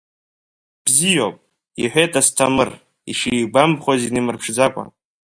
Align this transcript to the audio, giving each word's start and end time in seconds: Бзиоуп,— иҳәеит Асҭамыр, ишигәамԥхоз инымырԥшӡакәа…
Бзиоуп,— 0.83 1.37
иҳәеит 1.81 2.13
Асҭамыр, 2.19 2.69
ишигәамԥхоз 3.11 3.99
инымырԥшӡакәа… 4.07 4.83